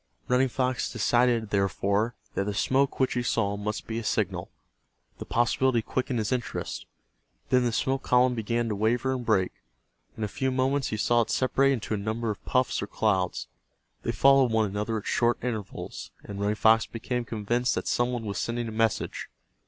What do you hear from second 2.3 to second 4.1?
that the smoke which he saw must be a